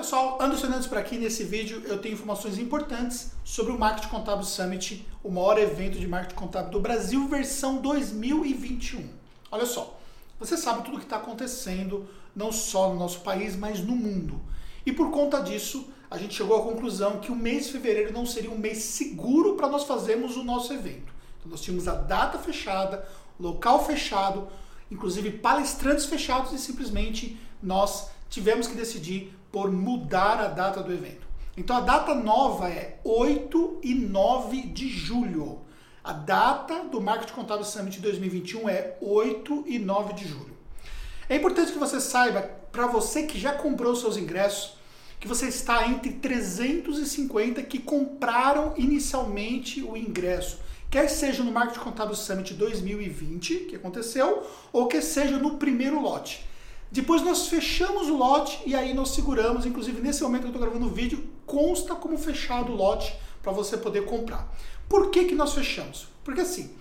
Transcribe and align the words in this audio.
pessoal, 0.00 0.38
Anderson 0.40 0.62
Fernandes 0.62 0.86
por 0.86 0.96
aqui. 0.96 1.18
Nesse 1.18 1.44
vídeo 1.44 1.82
eu 1.84 1.98
tenho 1.98 2.14
informações 2.14 2.58
importantes 2.58 3.32
sobre 3.44 3.70
o 3.70 3.78
Marketing 3.78 4.08
Contábil 4.08 4.44
Summit, 4.44 5.06
o 5.22 5.30
maior 5.30 5.58
evento 5.58 5.98
de 5.98 6.08
marketing 6.08 6.36
contábil 6.36 6.70
do 6.70 6.80
Brasil, 6.80 7.28
versão 7.28 7.76
2021. 7.82 9.06
Olha 9.50 9.66
só, 9.66 10.00
você 10.38 10.56
sabe 10.56 10.84
tudo 10.84 10.94
o 10.94 10.98
que 10.98 11.04
está 11.04 11.16
acontecendo, 11.16 12.08
não 12.34 12.50
só 12.50 12.88
no 12.88 12.98
nosso 12.98 13.20
país, 13.20 13.54
mas 13.56 13.80
no 13.80 13.94
mundo. 13.94 14.40
E 14.86 14.92
por 14.92 15.10
conta 15.10 15.38
disso, 15.42 15.86
a 16.10 16.16
gente 16.16 16.34
chegou 16.34 16.56
à 16.56 16.62
conclusão 16.62 17.20
que 17.20 17.30
o 17.30 17.36
mês 17.36 17.66
de 17.66 17.72
fevereiro 17.72 18.10
não 18.10 18.24
seria 18.24 18.50
um 18.50 18.56
mês 18.56 18.78
seguro 18.78 19.54
para 19.54 19.68
nós 19.68 19.84
fazermos 19.84 20.34
o 20.34 20.42
nosso 20.42 20.72
evento. 20.72 21.12
Então 21.38 21.50
nós 21.50 21.60
tínhamos 21.60 21.86
a 21.86 21.94
data 21.94 22.38
fechada, 22.38 23.06
local 23.38 23.84
fechado, 23.84 24.48
inclusive 24.90 25.30
palestrantes 25.30 26.06
fechados 26.06 26.54
e 26.54 26.58
simplesmente 26.58 27.38
nós 27.62 28.08
tivemos 28.30 28.66
que 28.66 28.74
decidir 28.74 29.38
por 29.50 29.70
mudar 29.70 30.40
a 30.40 30.48
data 30.48 30.82
do 30.82 30.92
evento. 30.92 31.26
Então 31.56 31.76
a 31.76 31.80
data 31.80 32.14
nova 32.14 32.68
é 32.68 32.98
8 33.04 33.80
e 33.82 33.94
9 33.94 34.62
de 34.68 34.88
julho. 34.88 35.60
A 36.02 36.12
data 36.12 36.84
do 36.84 37.00
Marketing 37.00 37.34
Contábil 37.34 37.64
Summit 37.64 38.00
2021 38.00 38.68
é 38.68 38.96
8 39.00 39.64
e 39.66 39.78
9 39.78 40.14
de 40.14 40.26
julho. 40.26 40.56
É 41.28 41.36
importante 41.36 41.72
que 41.72 41.78
você 41.78 42.00
saiba, 42.00 42.42
para 42.72 42.86
você 42.86 43.24
que 43.24 43.38
já 43.38 43.52
comprou 43.52 43.94
seus 43.94 44.16
ingressos, 44.16 44.78
que 45.20 45.28
você 45.28 45.48
está 45.48 45.86
entre 45.86 46.12
350 46.12 47.62
que 47.62 47.78
compraram 47.78 48.72
inicialmente 48.76 49.82
o 49.82 49.96
ingresso, 49.96 50.58
quer 50.90 51.08
seja 51.08 51.44
no 51.44 51.52
Marketing 51.52 51.80
Contábil 51.80 52.16
Summit 52.16 52.54
2020, 52.54 53.66
que 53.66 53.76
aconteceu, 53.76 54.46
ou 54.72 54.88
que 54.88 55.02
seja 55.02 55.38
no 55.38 55.56
primeiro 55.56 56.00
lote. 56.00 56.48
Depois 56.90 57.22
nós 57.22 57.46
fechamos 57.46 58.08
o 58.08 58.16
lote 58.16 58.60
e 58.66 58.74
aí 58.74 58.92
nós 58.92 59.10
seguramos, 59.10 59.64
inclusive 59.64 60.00
nesse 60.00 60.22
momento 60.22 60.42
que 60.42 60.46
eu 60.48 60.52
estou 60.52 60.62
gravando 60.62 60.86
o 60.86 60.94
vídeo, 60.94 61.28
consta 61.46 61.94
como 61.94 62.18
fechado 62.18 62.72
o 62.72 62.76
lote 62.76 63.14
para 63.42 63.52
você 63.52 63.76
poder 63.76 64.04
comprar. 64.04 64.52
Por 64.88 65.10
que, 65.10 65.26
que 65.26 65.34
nós 65.34 65.54
fechamos? 65.54 66.08
Porque 66.24 66.40
assim, 66.40 66.74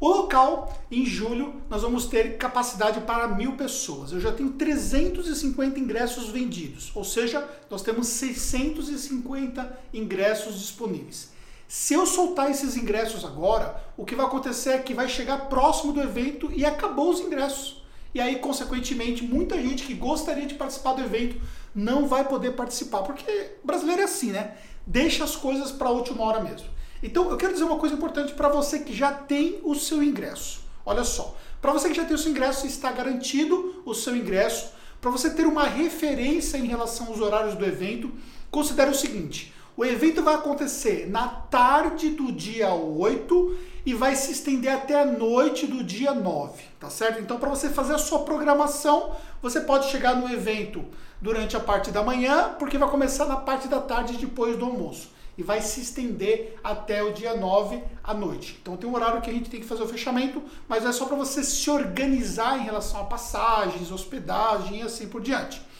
o 0.00 0.08
local, 0.08 0.72
em 0.90 1.04
julho, 1.04 1.56
nós 1.68 1.82
vamos 1.82 2.06
ter 2.06 2.38
capacidade 2.38 3.00
para 3.02 3.28
mil 3.28 3.52
pessoas. 3.52 4.12
Eu 4.12 4.20
já 4.20 4.32
tenho 4.32 4.52
350 4.52 5.78
ingressos 5.78 6.30
vendidos, 6.30 6.90
ou 6.94 7.04
seja, 7.04 7.46
nós 7.68 7.82
temos 7.82 8.06
650 8.06 9.78
ingressos 9.92 10.58
disponíveis. 10.58 11.32
Se 11.68 11.92
eu 11.92 12.06
soltar 12.06 12.50
esses 12.50 12.78
ingressos 12.78 13.26
agora, 13.26 13.78
o 13.94 14.06
que 14.06 14.16
vai 14.16 14.24
acontecer 14.24 14.70
é 14.70 14.78
que 14.78 14.94
vai 14.94 15.06
chegar 15.06 15.50
próximo 15.50 15.92
do 15.92 16.00
evento 16.00 16.50
e 16.50 16.64
acabou 16.64 17.10
os 17.10 17.20
ingressos. 17.20 17.79
E 18.14 18.20
aí, 18.20 18.36
consequentemente, 18.36 19.22
muita 19.22 19.60
gente 19.60 19.84
que 19.84 19.94
gostaria 19.94 20.46
de 20.46 20.54
participar 20.54 20.94
do 20.94 21.02
evento 21.02 21.40
não 21.74 22.08
vai 22.08 22.26
poder 22.26 22.52
participar, 22.52 23.02
porque 23.02 23.52
brasileiro 23.62 24.02
é 24.02 24.04
assim, 24.04 24.32
né? 24.32 24.56
Deixa 24.86 25.22
as 25.22 25.36
coisas 25.36 25.70
para 25.70 25.88
a 25.88 25.92
última 25.92 26.24
hora 26.24 26.40
mesmo. 26.40 26.68
Então, 27.02 27.30
eu 27.30 27.36
quero 27.36 27.52
dizer 27.52 27.64
uma 27.64 27.78
coisa 27.78 27.94
importante 27.94 28.34
para 28.34 28.48
você 28.48 28.80
que 28.80 28.92
já 28.92 29.12
tem 29.12 29.60
o 29.62 29.74
seu 29.74 30.02
ingresso. 30.02 30.60
Olha 30.84 31.04
só, 31.04 31.36
para 31.60 31.72
você 31.72 31.88
que 31.88 31.94
já 31.94 32.04
tem 32.04 32.14
o 32.14 32.18
seu 32.18 32.30
ingresso, 32.30 32.66
está 32.66 32.90
garantido 32.90 33.82
o 33.86 33.94
seu 33.94 34.16
ingresso. 34.16 34.72
Para 35.00 35.10
você 35.10 35.30
ter 35.30 35.46
uma 35.46 35.64
referência 35.64 36.58
em 36.58 36.66
relação 36.66 37.06
aos 37.06 37.20
horários 37.20 37.54
do 37.54 37.64
evento, 37.64 38.10
considere 38.50 38.90
o 38.90 38.94
seguinte: 38.94 39.54
o 39.80 39.84
evento 39.86 40.22
vai 40.22 40.34
acontecer 40.34 41.08
na 41.08 41.26
tarde 41.26 42.10
do 42.10 42.30
dia 42.30 42.70
8 42.70 43.56
e 43.86 43.94
vai 43.94 44.14
se 44.14 44.30
estender 44.30 44.70
até 44.70 45.00
a 45.00 45.06
noite 45.06 45.66
do 45.66 45.82
dia 45.82 46.12
9, 46.12 46.62
tá 46.78 46.90
certo? 46.90 47.18
Então, 47.18 47.38
para 47.38 47.48
você 47.48 47.70
fazer 47.70 47.94
a 47.94 47.98
sua 47.98 48.18
programação, 48.18 49.16
você 49.40 49.58
pode 49.58 49.90
chegar 49.90 50.14
no 50.14 50.30
evento 50.30 50.84
durante 51.18 51.56
a 51.56 51.60
parte 51.60 51.90
da 51.90 52.02
manhã, 52.02 52.56
porque 52.58 52.76
vai 52.76 52.90
começar 52.90 53.24
na 53.24 53.36
parte 53.36 53.68
da 53.68 53.80
tarde 53.80 54.18
depois 54.18 54.54
do 54.58 54.66
almoço. 54.66 55.12
E 55.38 55.42
vai 55.42 55.62
se 55.62 55.80
estender 55.80 56.58
até 56.62 57.02
o 57.02 57.14
dia 57.14 57.34
9 57.34 57.82
à 58.04 58.12
noite. 58.12 58.58
Então 58.60 58.76
tem 58.76 58.86
um 58.86 58.94
horário 58.94 59.22
que 59.22 59.30
a 59.30 59.32
gente 59.32 59.48
tem 59.48 59.60
que 59.60 59.66
fazer 59.66 59.82
o 59.82 59.88
fechamento, 59.88 60.42
mas 60.68 60.84
é 60.84 60.92
só 60.92 61.06
para 61.06 61.16
você 61.16 61.42
se 61.42 61.70
organizar 61.70 62.58
em 62.58 62.64
relação 62.64 63.00
a 63.00 63.04
passagens, 63.04 63.90
hospedagem 63.90 64.80
e 64.80 64.82
assim 64.82 65.08
por 65.08 65.22
diante. 65.22 65.70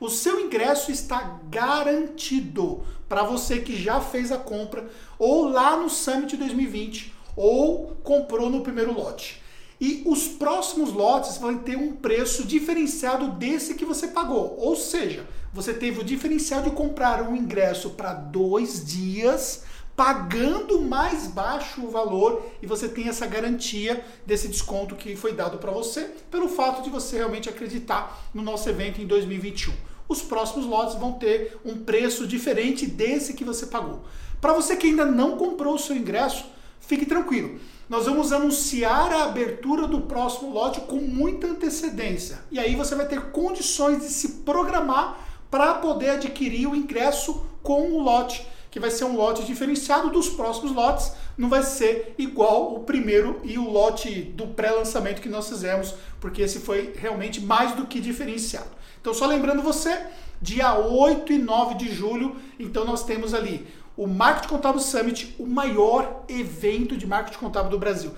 O 0.00 0.08
seu 0.08 0.38
ingresso 0.38 0.92
está 0.92 1.40
garantido 1.50 2.84
para 3.08 3.24
você 3.24 3.60
que 3.60 3.76
já 3.76 4.00
fez 4.00 4.30
a 4.30 4.38
compra 4.38 4.88
ou 5.18 5.48
lá 5.48 5.76
no 5.76 5.90
Summit 5.90 6.36
2020 6.36 7.14
ou 7.34 7.96
comprou 8.02 8.48
no 8.48 8.60
primeiro 8.60 8.92
lote. 8.92 9.42
E 9.80 10.02
os 10.06 10.26
próximos 10.26 10.92
lotes 10.92 11.38
vão 11.38 11.56
ter 11.58 11.76
um 11.76 11.92
preço 11.92 12.44
diferenciado 12.44 13.32
desse 13.32 13.74
que 13.74 13.84
você 13.84 14.08
pagou. 14.08 14.56
Ou 14.58 14.74
seja, 14.74 15.24
você 15.52 15.72
teve 15.72 16.00
o 16.00 16.04
diferencial 16.04 16.62
de 16.62 16.70
comprar 16.70 17.22
um 17.22 17.36
ingresso 17.36 17.90
para 17.90 18.12
dois 18.12 18.84
dias, 18.84 19.62
pagando 19.96 20.80
mais 20.80 21.28
baixo 21.28 21.84
o 21.84 21.90
valor, 21.90 22.44
e 22.60 22.66
você 22.66 22.88
tem 22.88 23.08
essa 23.08 23.26
garantia 23.26 24.04
desse 24.26 24.48
desconto 24.48 24.96
que 24.96 25.14
foi 25.14 25.32
dado 25.32 25.58
para 25.58 25.70
você, 25.70 26.10
pelo 26.30 26.48
fato 26.48 26.82
de 26.82 26.90
você 26.90 27.16
realmente 27.16 27.48
acreditar 27.48 28.28
no 28.34 28.42
nosso 28.42 28.68
evento 28.68 29.00
em 29.00 29.06
2021. 29.06 29.72
Os 30.08 30.22
próximos 30.22 30.64
lotes 30.64 30.94
vão 30.96 31.12
ter 31.12 31.58
um 31.64 31.76
preço 31.76 32.26
diferente 32.26 32.86
desse 32.86 33.34
que 33.34 33.44
você 33.44 33.66
pagou. 33.66 34.00
Para 34.40 34.54
você 34.54 34.76
que 34.76 34.86
ainda 34.86 35.04
não 35.04 35.36
comprou 35.36 35.74
o 35.74 35.78
seu 35.78 35.94
ingresso, 35.96 36.46
fique 36.80 37.04
tranquilo. 37.04 37.58
Nós 37.88 38.06
vamos 38.06 38.32
anunciar 38.32 39.12
a 39.12 39.24
abertura 39.24 39.86
do 39.86 40.02
próximo 40.02 40.52
lote 40.52 40.80
com 40.82 40.96
muita 40.96 41.46
antecedência. 41.46 42.40
E 42.50 42.58
aí 42.58 42.76
você 42.76 42.94
vai 42.94 43.06
ter 43.06 43.30
condições 43.30 44.00
de 44.00 44.08
se 44.08 44.28
programar 44.44 45.18
para 45.50 45.74
poder 45.74 46.10
adquirir 46.10 46.66
o 46.66 46.76
ingresso 46.76 47.42
com 47.62 47.92
o 47.92 48.02
lote, 48.02 48.46
que 48.70 48.80
vai 48.80 48.90
ser 48.90 49.04
um 49.04 49.16
lote 49.16 49.44
diferenciado 49.44 50.10
dos 50.10 50.28
próximos 50.28 50.72
lotes, 50.72 51.12
não 51.36 51.48
vai 51.48 51.62
ser 51.62 52.14
igual 52.18 52.74
o 52.74 52.80
primeiro 52.80 53.40
e 53.44 53.58
o 53.58 53.70
lote 53.70 54.22
do 54.22 54.48
pré-lançamento 54.48 55.22
que 55.22 55.28
nós 55.28 55.48
fizemos, 55.48 55.94
porque 56.20 56.42
esse 56.42 56.60
foi 56.60 56.92
realmente 56.96 57.40
mais 57.40 57.72
do 57.74 57.86
que 57.86 58.00
diferenciado. 58.00 58.68
Então, 59.00 59.14
só 59.14 59.26
lembrando 59.26 59.62
você, 59.62 59.98
dia 60.40 60.76
8 60.76 61.32
e 61.32 61.38
9 61.38 61.74
de 61.74 61.92
julho, 61.92 62.36
então 62.58 62.84
nós 62.84 63.04
temos 63.04 63.32
ali 63.32 63.66
o 63.96 64.06
Marketing 64.06 64.48
Contábil 64.48 64.80
Summit, 64.80 65.34
o 65.40 65.46
maior 65.46 66.22
evento 66.28 66.96
de 66.96 67.04
marketing 67.04 67.38
contábil 67.38 67.70
do 67.72 67.78
Brasil. 67.80 68.12